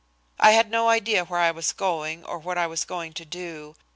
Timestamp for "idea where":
0.89-1.39